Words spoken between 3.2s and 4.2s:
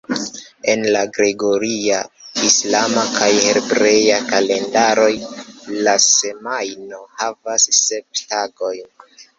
hebrea